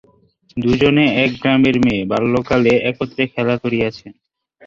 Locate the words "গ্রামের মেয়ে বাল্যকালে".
1.35-2.73